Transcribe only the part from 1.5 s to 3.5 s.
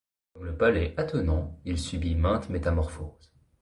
il subit maintes métamorphoses.